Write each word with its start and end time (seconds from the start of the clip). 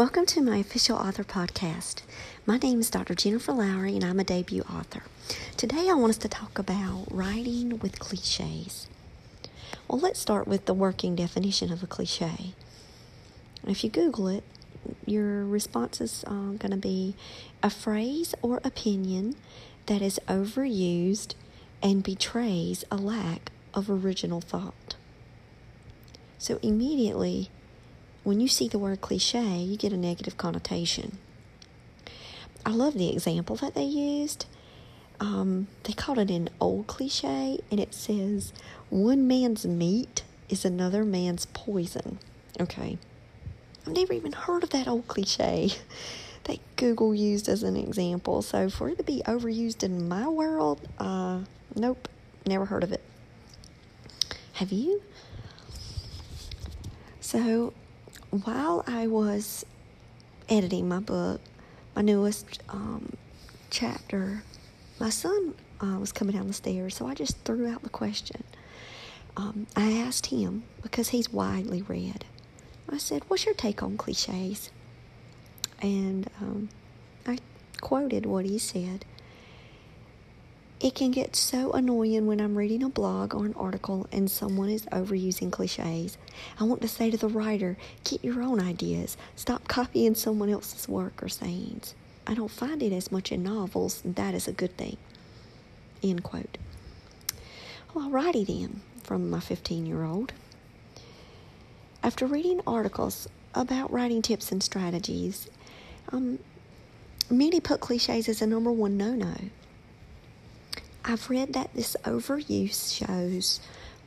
Welcome 0.00 0.24
to 0.28 0.40
my 0.40 0.56
official 0.56 0.96
author 0.96 1.24
podcast. 1.24 2.00
My 2.46 2.56
name 2.56 2.80
is 2.80 2.88
Dr. 2.88 3.14
Jennifer 3.14 3.52
Lowry, 3.52 3.96
and 3.96 4.02
I'm 4.02 4.18
a 4.18 4.24
debut 4.24 4.62
author. 4.62 5.02
Today, 5.58 5.90
I 5.90 5.92
want 5.92 6.08
us 6.08 6.16
to 6.20 6.28
talk 6.28 6.58
about 6.58 7.04
writing 7.10 7.78
with 7.80 7.98
cliches. 7.98 8.88
Well, 9.86 9.98
let's 9.98 10.18
start 10.18 10.48
with 10.48 10.64
the 10.64 10.72
working 10.72 11.16
definition 11.16 11.70
of 11.70 11.82
a 11.82 11.86
cliche. 11.86 12.54
If 13.66 13.84
you 13.84 13.90
Google 13.90 14.28
it, 14.28 14.42
your 15.04 15.44
response 15.44 16.00
is 16.00 16.24
uh, 16.26 16.52
going 16.56 16.70
to 16.70 16.78
be 16.78 17.14
a 17.62 17.68
phrase 17.68 18.34
or 18.40 18.58
opinion 18.64 19.36
that 19.84 20.00
is 20.00 20.18
overused 20.28 21.34
and 21.82 22.02
betrays 22.02 22.86
a 22.90 22.96
lack 22.96 23.52
of 23.74 23.90
original 23.90 24.40
thought. 24.40 24.96
So, 26.38 26.58
immediately, 26.62 27.50
when 28.22 28.40
you 28.40 28.48
see 28.48 28.68
the 28.68 28.78
word 28.78 29.00
cliche, 29.00 29.58
you 29.58 29.76
get 29.76 29.92
a 29.92 29.96
negative 29.96 30.36
connotation. 30.36 31.18
I 32.64 32.70
love 32.70 32.94
the 32.94 33.10
example 33.10 33.56
that 33.56 33.74
they 33.74 33.84
used. 33.84 34.46
Um, 35.18 35.68
they 35.84 35.92
called 35.92 36.18
it 36.18 36.30
an 36.30 36.48
old 36.60 36.86
cliche, 36.86 37.60
and 37.70 37.80
it 37.80 37.94
says, 37.94 38.52
One 38.88 39.26
man's 39.26 39.66
meat 39.66 40.22
is 40.48 40.64
another 40.64 41.04
man's 41.04 41.46
poison. 41.46 42.18
Okay. 42.60 42.98
I've 43.86 43.94
never 43.94 44.12
even 44.12 44.32
heard 44.32 44.62
of 44.62 44.70
that 44.70 44.86
old 44.86 45.08
cliche 45.08 45.70
that 46.44 46.58
Google 46.76 47.14
used 47.14 47.48
as 47.48 47.62
an 47.62 47.76
example. 47.76 48.42
So 48.42 48.68
for 48.68 48.90
it 48.90 48.98
to 48.98 49.04
be 49.04 49.22
overused 49.26 49.82
in 49.82 50.08
my 50.08 50.28
world, 50.28 50.80
uh, 50.98 51.40
nope, 51.74 52.08
never 52.46 52.66
heard 52.66 52.84
of 52.84 52.92
it. 52.92 53.02
Have 54.54 54.72
you? 54.72 55.02
So 57.20 57.72
while 58.30 58.84
I 58.86 59.06
was 59.06 59.64
editing 60.48 60.88
my 60.88 61.00
book, 61.00 61.40
my 61.96 62.02
newest 62.02 62.62
um, 62.68 63.12
chapter, 63.70 64.44
my 64.98 65.10
son 65.10 65.54
uh, 65.80 65.98
was 65.98 66.12
coming 66.12 66.36
down 66.36 66.46
the 66.46 66.52
stairs, 66.52 66.96
so 66.96 67.06
I 67.06 67.14
just 67.14 67.38
threw 67.38 67.66
out 67.66 67.82
the 67.82 67.88
question. 67.88 68.44
Um, 69.36 69.66
I 69.74 69.92
asked 69.92 70.26
him 70.26 70.64
because 70.82 71.08
he's 71.08 71.32
widely 71.32 71.82
read. 71.82 72.24
I 72.88 72.98
said, 72.98 73.22
"What's 73.28 73.46
your 73.46 73.54
take 73.54 73.82
on 73.82 73.96
cliches?" 73.96 74.70
And 75.80 76.28
um, 76.40 76.68
I 77.26 77.38
quoted 77.80 78.26
what 78.26 78.44
he 78.44 78.58
said. 78.58 79.04
It 80.80 80.94
can 80.94 81.10
get 81.10 81.36
so 81.36 81.72
annoying 81.72 82.26
when 82.26 82.40
I'm 82.40 82.56
reading 82.56 82.82
a 82.82 82.88
blog 82.88 83.34
or 83.34 83.44
an 83.44 83.52
article 83.52 84.06
and 84.10 84.30
someone 84.30 84.70
is 84.70 84.86
overusing 84.86 85.52
cliches. 85.52 86.16
I 86.58 86.64
want 86.64 86.80
to 86.80 86.88
say 86.88 87.10
to 87.10 87.18
the 87.18 87.28
writer, 87.28 87.76
get 88.02 88.24
your 88.24 88.42
own 88.42 88.62
ideas. 88.62 89.18
Stop 89.36 89.68
copying 89.68 90.14
someone 90.14 90.48
else's 90.48 90.88
work 90.88 91.22
or 91.22 91.28
sayings. 91.28 91.94
I 92.26 92.32
don't 92.32 92.50
find 92.50 92.82
it 92.82 92.94
as 92.94 93.12
much 93.12 93.30
in 93.30 93.42
novels, 93.42 94.00
and 94.04 94.14
that 94.14 94.32
is 94.32 94.48
a 94.48 94.52
good 94.52 94.74
thing. 94.78 94.96
End 96.02 96.22
quote. 96.22 96.56
Well, 97.92 98.08
righty 98.08 98.44
then 98.44 98.80
from 99.02 99.28
my 99.28 99.40
15 99.40 99.84
year 99.84 100.04
old. 100.04 100.32
After 102.02 102.24
reading 102.24 102.62
articles 102.66 103.28
about 103.54 103.92
writing 103.92 104.22
tips 104.22 104.50
and 104.50 104.62
strategies, 104.62 105.46
um, 106.10 106.38
many 107.28 107.60
put 107.60 107.80
cliches 107.80 108.30
as 108.30 108.40
a 108.40 108.46
number 108.46 108.72
one 108.72 108.96
no 108.96 109.14
no. 109.14 109.34
I've 111.04 111.30
read 111.30 111.54
that 111.54 111.72
this 111.74 111.96
overuse 112.04 112.94
shows 112.94 113.60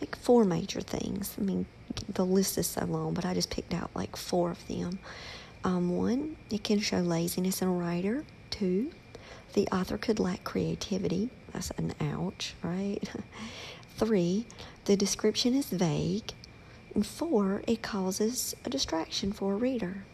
like 0.00 0.16
four 0.16 0.44
major 0.44 0.80
things. 0.80 1.34
I 1.38 1.42
mean, 1.42 1.66
the 2.08 2.24
list 2.24 2.56
is 2.58 2.66
so 2.66 2.84
long, 2.84 3.14
but 3.14 3.24
I 3.24 3.34
just 3.34 3.50
picked 3.50 3.74
out 3.74 3.90
like 3.94 4.16
four 4.16 4.50
of 4.50 4.66
them. 4.68 4.98
Um, 5.64 5.96
one, 5.96 6.36
it 6.50 6.64
can 6.64 6.78
show 6.78 6.98
laziness 6.98 7.60
in 7.60 7.68
a 7.68 7.72
writer. 7.72 8.24
Two, 8.50 8.90
the 9.54 9.66
author 9.68 9.98
could 9.98 10.18
lack 10.18 10.44
creativity. 10.44 11.30
That's 11.52 11.70
an 11.72 11.94
ouch, 12.00 12.54
right? 12.62 13.00
Three, 13.96 14.46
the 14.84 14.96
description 14.96 15.54
is 15.54 15.66
vague. 15.66 16.32
And 16.94 17.06
four, 17.06 17.62
it 17.66 17.82
causes 17.82 18.54
a 18.64 18.70
distraction 18.70 19.32
for 19.32 19.54
a 19.54 19.56
reader. 19.56 20.04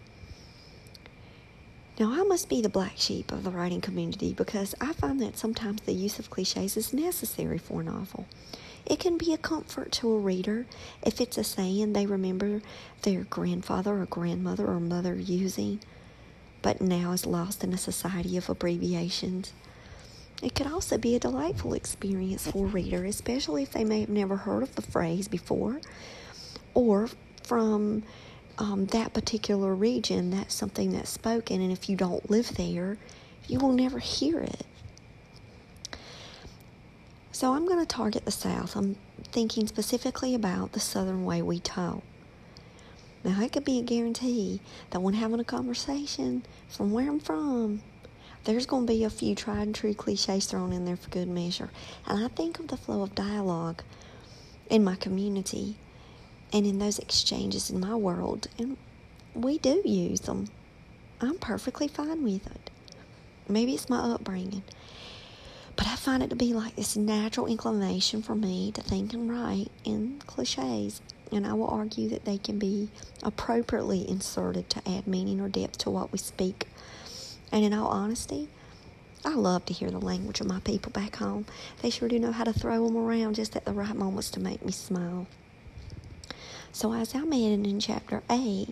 Now, 1.98 2.10
I 2.12 2.24
must 2.24 2.48
be 2.48 2.60
the 2.60 2.68
black 2.68 2.94
sheep 2.96 3.30
of 3.30 3.44
the 3.44 3.50
writing 3.50 3.80
community 3.80 4.32
because 4.32 4.74
I 4.80 4.92
find 4.94 5.20
that 5.20 5.38
sometimes 5.38 5.82
the 5.82 5.92
use 5.92 6.18
of 6.18 6.28
cliches 6.28 6.76
is 6.76 6.92
necessary 6.92 7.58
for 7.58 7.82
a 7.82 7.84
novel. 7.84 8.26
It 8.84 8.98
can 8.98 9.16
be 9.16 9.32
a 9.32 9.38
comfort 9.38 9.92
to 9.92 10.12
a 10.12 10.18
reader 10.18 10.66
if 11.06 11.20
it's 11.20 11.38
a 11.38 11.44
saying 11.44 11.92
they 11.92 12.06
remember 12.06 12.62
their 13.02 13.22
grandfather 13.24 14.00
or 14.00 14.06
grandmother 14.06 14.66
or 14.66 14.80
mother 14.80 15.14
using, 15.14 15.78
but 16.62 16.80
now 16.80 17.12
is 17.12 17.26
lost 17.26 17.62
in 17.62 17.72
a 17.72 17.78
society 17.78 18.36
of 18.36 18.50
abbreviations. 18.50 19.52
It 20.42 20.56
could 20.56 20.66
also 20.66 20.98
be 20.98 21.14
a 21.14 21.20
delightful 21.20 21.74
experience 21.74 22.50
for 22.50 22.66
a 22.66 22.68
reader, 22.68 23.04
especially 23.04 23.62
if 23.62 23.70
they 23.70 23.84
may 23.84 24.00
have 24.00 24.08
never 24.08 24.38
heard 24.38 24.64
of 24.64 24.74
the 24.74 24.82
phrase 24.82 25.28
before 25.28 25.80
or 26.74 27.08
from 27.44 28.02
um, 28.58 28.86
that 28.86 29.12
particular 29.12 29.74
region, 29.74 30.30
that's 30.30 30.54
something 30.54 30.92
that's 30.92 31.10
spoken, 31.10 31.60
and 31.60 31.72
if 31.72 31.88
you 31.88 31.96
don't 31.96 32.30
live 32.30 32.56
there, 32.56 32.98
you 33.46 33.58
will 33.58 33.72
never 33.72 33.98
hear 33.98 34.40
it. 34.40 34.66
So 37.32 37.52
I'm 37.52 37.66
going 37.66 37.80
to 37.80 37.86
target 37.86 38.24
the 38.24 38.30
South. 38.30 38.76
I'm 38.76 38.96
thinking 39.32 39.66
specifically 39.66 40.34
about 40.34 40.72
the 40.72 40.80
Southern 40.80 41.24
way 41.24 41.42
we 41.42 41.58
talk. 41.58 42.02
Now, 43.24 43.40
it 43.40 43.52
could 43.52 43.64
be 43.64 43.78
a 43.78 43.82
guarantee 43.82 44.60
that 44.90 45.00
when 45.00 45.14
having 45.14 45.40
a 45.40 45.44
conversation 45.44 46.44
from 46.68 46.92
where 46.92 47.08
I'm 47.08 47.18
from, 47.18 47.82
there's 48.44 48.66
going 48.66 48.86
to 48.86 48.92
be 48.92 49.02
a 49.02 49.10
few 49.10 49.34
tried 49.34 49.62
and 49.62 49.74
true 49.74 49.94
cliches 49.94 50.46
thrown 50.46 50.72
in 50.72 50.84
there 50.84 50.96
for 50.96 51.08
good 51.08 51.28
measure. 51.28 51.70
And 52.06 52.22
I 52.22 52.28
think 52.28 52.60
of 52.60 52.68
the 52.68 52.76
flow 52.76 53.02
of 53.02 53.14
dialogue 53.14 53.82
in 54.68 54.84
my 54.84 54.94
community 54.96 55.76
and 56.54 56.64
in 56.64 56.78
those 56.78 57.00
exchanges 57.00 57.68
in 57.68 57.80
my 57.80 57.96
world, 57.96 58.46
and 58.58 58.76
we 59.34 59.58
do 59.58 59.82
use 59.84 60.20
them. 60.20 60.46
I'm 61.20 61.36
perfectly 61.36 61.88
fine 61.88 62.22
with 62.22 62.46
it. 62.46 62.70
Maybe 63.48 63.74
it's 63.74 63.90
my 63.90 63.98
upbringing, 63.98 64.62
but 65.74 65.88
I 65.88 65.96
find 65.96 66.22
it 66.22 66.30
to 66.30 66.36
be 66.36 66.54
like 66.54 66.76
this 66.76 66.96
natural 66.96 67.46
inclination 67.46 68.22
for 68.22 68.36
me 68.36 68.70
to 68.72 68.80
think 68.80 69.12
and 69.12 69.28
write 69.28 69.72
in 69.84 70.22
cliches, 70.26 71.00
and 71.32 71.44
I 71.44 71.54
will 71.54 71.66
argue 71.66 72.08
that 72.10 72.24
they 72.24 72.38
can 72.38 72.60
be 72.60 72.88
appropriately 73.24 74.08
inserted 74.08 74.70
to 74.70 74.88
add 74.88 75.08
meaning 75.08 75.40
or 75.40 75.48
depth 75.48 75.78
to 75.78 75.90
what 75.90 76.12
we 76.12 76.18
speak. 76.18 76.68
And 77.50 77.64
in 77.64 77.74
all 77.74 77.88
honesty, 77.88 78.48
I 79.24 79.34
love 79.34 79.66
to 79.66 79.72
hear 79.72 79.90
the 79.90 79.98
language 79.98 80.40
of 80.40 80.46
my 80.46 80.60
people 80.60 80.92
back 80.92 81.16
home. 81.16 81.46
They 81.82 81.90
sure 81.90 82.08
do 82.08 82.18
know 82.20 82.32
how 82.32 82.44
to 82.44 82.52
throw 82.52 82.86
them 82.86 82.96
around 82.96 83.34
just 83.34 83.56
at 83.56 83.64
the 83.64 83.72
right 83.72 83.96
moments 83.96 84.30
to 84.32 84.40
make 84.40 84.64
me 84.64 84.70
smile. 84.70 85.26
So, 86.74 86.92
as 86.92 87.14
I 87.14 87.20
mentioned 87.20 87.68
in 87.68 87.78
chapter 87.78 88.24
8, 88.28 88.66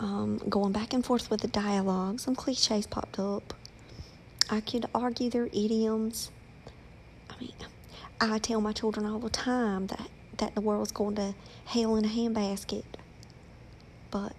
um, 0.00 0.38
going 0.48 0.72
back 0.72 0.92
and 0.92 1.06
forth 1.06 1.30
with 1.30 1.40
the 1.40 1.46
dialogue, 1.46 2.18
some 2.18 2.34
cliches 2.34 2.84
popped 2.88 3.20
up. 3.20 3.54
I 4.50 4.60
could 4.60 4.86
argue 4.92 5.30
their 5.30 5.46
idioms. 5.46 6.32
I 7.30 7.34
mean, 7.40 7.54
I 8.20 8.38
tell 8.38 8.60
my 8.60 8.72
children 8.72 9.06
all 9.06 9.20
the 9.20 9.30
time 9.30 9.86
that, 9.86 10.08
that 10.38 10.56
the 10.56 10.60
world's 10.60 10.90
going 10.90 11.14
to 11.14 11.36
hell 11.66 11.94
in 11.94 12.04
a 12.04 12.08
handbasket. 12.08 12.82
But 14.10 14.34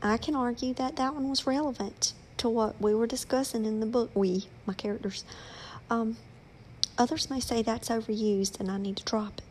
I 0.00 0.16
can 0.16 0.34
argue 0.34 0.72
that 0.72 0.96
that 0.96 1.12
one 1.12 1.28
was 1.28 1.46
relevant 1.46 2.14
to 2.38 2.48
what 2.48 2.80
we 2.80 2.94
were 2.94 3.06
discussing 3.06 3.66
in 3.66 3.80
the 3.80 3.86
book. 3.86 4.10
We, 4.14 4.46
my 4.64 4.72
characters. 4.72 5.22
Um, 5.90 6.16
others 6.96 7.28
may 7.28 7.40
say 7.40 7.60
that's 7.60 7.90
overused 7.90 8.58
and 8.58 8.70
I 8.70 8.78
need 8.78 8.96
to 8.96 9.04
drop 9.04 9.36
it. 9.36 9.47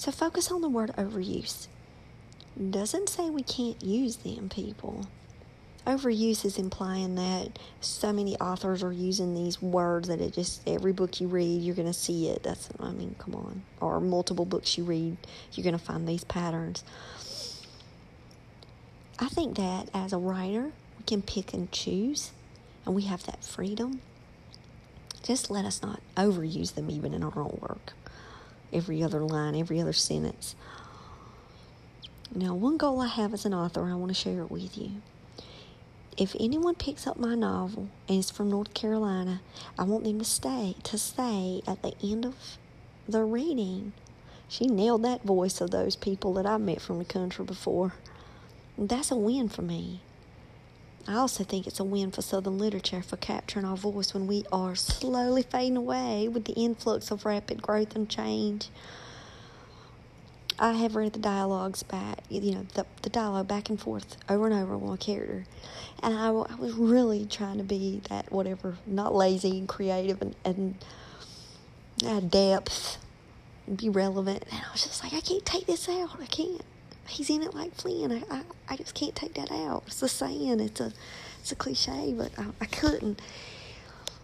So 0.00 0.10
focus 0.10 0.50
on 0.50 0.62
the 0.62 0.68
word 0.70 0.94
overuse. 0.96 1.66
Doesn't 2.70 3.10
say 3.10 3.28
we 3.28 3.42
can't 3.42 3.82
use 3.82 4.16
them, 4.16 4.48
people. 4.48 5.06
Overuse 5.86 6.42
is 6.46 6.56
implying 6.56 7.16
that 7.16 7.58
so 7.82 8.10
many 8.10 8.34
authors 8.38 8.82
are 8.82 8.94
using 8.94 9.34
these 9.34 9.60
words 9.60 10.08
that 10.08 10.22
it 10.22 10.32
just 10.32 10.66
every 10.66 10.94
book 10.94 11.20
you 11.20 11.28
read 11.28 11.60
you're 11.60 11.74
going 11.74 11.86
to 11.86 11.92
see 11.92 12.30
it. 12.30 12.42
That's 12.42 12.70
I 12.80 12.92
mean, 12.92 13.14
come 13.18 13.34
on. 13.34 13.62
Or 13.82 14.00
multiple 14.00 14.46
books 14.46 14.78
you 14.78 14.84
read, 14.84 15.18
you're 15.52 15.64
going 15.64 15.78
to 15.78 15.84
find 15.84 16.08
these 16.08 16.24
patterns. 16.24 16.82
I 19.18 19.28
think 19.28 19.58
that 19.58 19.90
as 19.92 20.14
a 20.14 20.18
writer, 20.18 20.72
we 20.98 21.04
can 21.06 21.20
pick 21.20 21.52
and 21.52 21.70
choose 21.70 22.30
and 22.86 22.94
we 22.94 23.02
have 23.02 23.24
that 23.24 23.44
freedom. 23.44 24.00
Just 25.22 25.50
let 25.50 25.66
us 25.66 25.82
not 25.82 26.00
overuse 26.16 26.74
them 26.74 26.90
even 26.90 27.12
in 27.12 27.22
our 27.22 27.38
own 27.38 27.58
work 27.60 27.92
every 28.72 29.02
other 29.02 29.20
line, 29.20 29.54
every 29.54 29.80
other 29.80 29.92
sentence. 29.92 30.54
Now, 32.34 32.54
one 32.54 32.76
goal 32.76 33.00
I 33.00 33.08
have 33.08 33.34
as 33.34 33.44
an 33.44 33.54
author, 33.54 33.84
I 33.84 33.94
want 33.94 34.10
to 34.10 34.14
share 34.14 34.40
it 34.40 34.50
with 34.50 34.78
you. 34.78 35.02
If 36.16 36.36
anyone 36.38 36.74
picks 36.74 37.06
up 37.06 37.18
my 37.18 37.34
novel 37.34 37.88
and 38.08 38.18
is 38.18 38.30
from 38.30 38.50
North 38.50 38.74
Carolina, 38.74 39.40
I 39.78 39.84
want 39.84 40.04
them 40.04 40.18
to 40.18 40.24
stay 40.24 40.76
to 40.84 40.98
say 40.98 41.62
at 41.66 41.82
the 41.82 41.94
end 42.02 42.24
of 42.24 42.34
the 43.08 43.24
reading, 43.24 43.92
she 44.48 44.66
nailed 44.66 45.02
that 45.04 45.22
voice 45.22 45.60
of 45.60 45.70
those 45.70 45.96
people 45.96 46.34
that 46.34 46.46
I 46.46 46.56
met 46.58 46.80
from 46.80 46.98
the 46.98 47.04
country 47.04 47.44
before. 47.44 47.94
That's 48.76 49.10
a 49.10 49.16
win 49.16 49.48
for 49.48 49.62
me. 49.62 50.00
I 51.08 51.14
also 51.14 51.44
think 51.44 51.66
it's 51.66 51.80
a 51.80 51.84
win 51.84 52.10
for 52.10 52.22
Southern 52.22 52.58
literature 52.58 53.02
for 53.02 53.16
capturing 53.16 53.64
our 53.64 53.76
voice 53.76 54.14
when 54.14 54.26
we 54.26 54.44
are 54.52 54.74
slowly 54.74 55.42
fading 55.42 55.76
away 55.76 56.28
with 56.28 56.44
the 56.44 56.52
influx 56.52 57.10
of 57.10 57.24
rapid 57.24 57.62
growth 57.62 57.96
and 57.96 58.08
change. 58.08 58.68
I 60.58 60.74
have 60.74 60.94
read 60.94 61.14
the 61.14 61.18
dialogues 61.18 61.82
back, 61.82 62.18
you 62.28 62.52
know, 62.52 62.66
the, 62.74 62.84
the 63.02 63.08
dialogue 63.08 63.48
back 63.48 63.70
and 63.70 63.80
forth 63.80 64.18
over 64.28 64.46
and 64.46 64.54
over 64.54 64.74
on 64.74 64.92
a 64.92 64.96
character. 64.98 65.46
And 66.02 66.14
I, 66.14 66.28
I 66.28 66.54
was 66.56 66.74
really 66.74 67.24
trying 67.24 67.56
to 67.56 67.64
be 67.64 68.02
that, 68.10 68.30
whatever, 68.30 68.76
not 68.86 69.14
lazy 69.14 69.58
and 69.58 69.66
creative 69.66 70.20
and, 70.20 70.36
and 70.44 70.74
add 72.06 72.30
depth 72.30 72.98
be 73.76 73.88
relevant. 73.88 74.44
And 74.50 74.60
I 74.60 74.72
was 74.72 74.84
just 74.84 75.02
like, 75.02 75.12
I 75.12 75.20
can't 75.20 75.44
take 75.44 75.66
this 75.66 75.88
out. 75.88 76.20
I 76.20 76.26
can't. 76.26 76.62
He's 77.08 77.30
in 77.30 77.42
it 77.42 77.54
like 77.54 77.74
Flynn. 77.74 78.12
I, 78.12 78.22
I, 78.34 78.42
I 78.68 78.76
just 78.76 78.94
can't 78.94 79.14
take 79.14 79.34
that 79.34 79.50
out. 79.50 79.84
It's 79.86 80.02
a 80.02 80.08
saying. 80.08 80.60
It's 80.60 80.80
a, 80.80 80.92
it's 81.40 81.52
a 81.52 81.56
cliche, 81.56 82.14
but 82.16 82.30
I, 82.38 82.46
I 82.60 82.66
couldn't. 82.66 83.20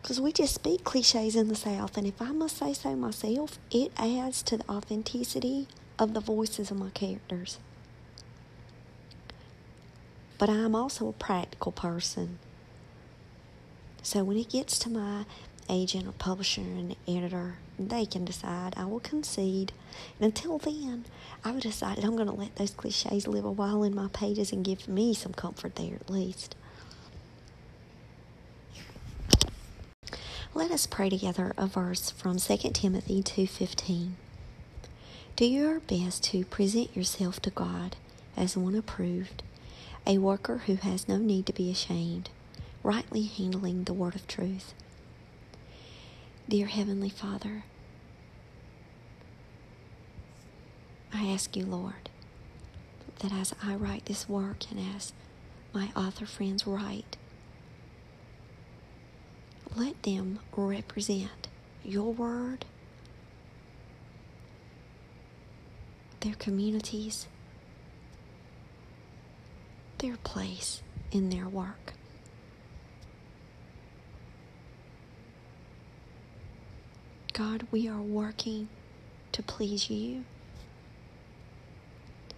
Because 0.01 0.21
we 0.21 0.33
just 0.33 0.55
speak 0.55 0.85
cliches 0.85 1.35
in 1.35 1.49
the 1.49 1.57
South. 1.57 1.97
And 1.97 2.07
if 2.07 2.23
I 2.23 2.31
must 2.31 2.59
say 2.59 2.73
so 2.73 2.95
myself, 2.95 3.59
it 3.71 3.91
adds 3.97 4.43
to 4.45 4.59
the 4.59 4.71
authenticity 4.71 5.67
of 5.99 6.15
the 6.15 6.21
voices 6.21 6.71
of 6.71 6.79
my 6.79 6.91
characters. 6.91 7.59
But 10.39 10.51
I'm 10.51 10.75
also 10.75 11.09
a 11.09 11.13
practical 11.13 11.73
person. 11.73 12.39
So 14.03 14.23
when 14.23 14.37
it 14.37 14.51
gets 14.51 14.79
to 14.81 14.91
my 14.91 15.25
agent 15.69 16.07
or 16.07 16.13
publisher 16.13 16.61
and 16.61 16.97
editor, 17.09 17.57
they 17.79 18.07
can 18.07 18.25
decide. 18.25 18.75
I 18.77 18.85
will 18.85 19.01
concede. 19.01 19.73
And 20.19 20.27
until 20.27 20.59
then, 20.59 21.05
I've 21.45 21.61
decided 21.61 22.05
I'm 22.05 22.17
going 22.17 22.29
to 22.29 22.35
let 22.35 22.57
those 22.57 22.71
cliches 22.71 23.27
live 23.27 23.45
a 23.45 23.51
while 23.51 23.83
in 23.83 23.95
my 23.95 24.09
pages 24.13 24.53
and 24.53 24.65
give 24.65 24.89
me 24.89 25.15
some 25.15 25.33
comfort 25.33 25.77
there 25.77 25.95
at 25.95 26.11
least. 26.11 26.55
Let 30.55 30.71
us 30.71 30.87
pray 30.87 31.11
together 31.11 31.53
a 31.59 31.67
verse 31.67 32.11
from 32.11 32.39
2 32.39 32.73
Timothy 32.73 33.23
2:15. 33.23 34.13
Do 35.37 35.45
your 35.45 35.81
best 35.81 36.25
to 36.25 36.47
present 36.47 36.97
yourself 36.97 37.41
to 37.43 37.51
God 37.51 37.97
as 38.37 38.57
one 38.57 38.75
approved, 38.75 39.43
a 40.07 40.17
worker 40.17 40.63
who 40.65 40.77
has 40.77 41.09
no 41.09 41.19
need 41.19 41.45
to 41.47 41.53
be 41.53 41.71
ashamed, 41.71 42.31
rightly 42.83 43.25
handling 43.25 43.85
the 43.85 43.93
word 43.93 44.15
of 44.15 44.27
truth. 44.27 44.73
Dear 46.49 46.67
Heavenly 46.67 47.09
Father, 47.09 47.65
I 51.13 51.27
ask 51.27 51.57
you, 51.57 51.65
Lord, 51.67 52.09
that 53.19 53.33
as 53.33 53.53
I 53.63 53.75
write 53.75 54.05
this 54.07 54.29
work 54.29 54.71
and 54.71 54.79
as 54.95 55.13
my 55.73 55.91
author 55.97 56.25
friends 56.25 56.65
write, 56.67 57.17
let 59.75 60.01
them 60.05 60.39
represent 60.57 61.49
your 61.85 62.13
word 62.13 62.65
their 66.21 66.35
communities, 66.35 67.27
their 69.99 70.17
place 70.19 70.83
in 71.13 71.31
their 71.31 71.49
work. 71.49 71.93
God, 77.37 77.67
we 77.71 77.87
are 77.87 78.01
working 78.01 78.71
to 79.33 79.43
please 79.43 79.91
you, 79.91 80.25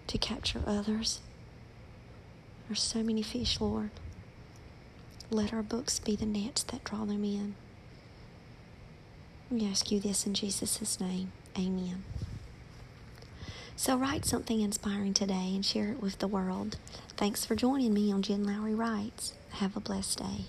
to 0.08 0.18
capture 0.18 0.60
others. 0.66 1.20
There's 2.66 2.82
so 2.82 3.04
many 3.04 3.22
fish, 3.22 3.60
Lord. 3.60 3.90
Let 5.30 5.54
our 5.54 5.62
books 5.62 6.00
be 6.00 6.16
the 6.16 6.26
nets 6.26 6.64
that 6.64 6.82
draw 6.82 7.04
them 7.04 7.22
in. 7.22 7.54
We 9.52 9.68
ask 9.68 9.92
you 9.92 10.00
this 10.00 10.26
in 10.26 10.34
Jesus' 10.34 10.98
name. 10.98 11.30
Amen. 11.56 12.02
So 13.76 13.96
write 13.96 14.24
something 14.24 14.60
inspiring 14.60 15.14
today 15.14 15.52
and 15.54 15.64
share 15.64 15.92
it 15.92 16.02
with 16.02 16.18
the 16.18 16.26
world. 16.26 16.76
Thanks 17.16 17.44
for 17.44 17.54
joining 17.54 17.94
me 17.94 18.12
on 18.12 18.22
Jen 18.22 18.42
Lowry 18.42 18.74
Writes. 18.74 19.32
Have 19.50 19.76
a 19.76 19.80
blessed 19.80 20.18
day. 20.18 20.46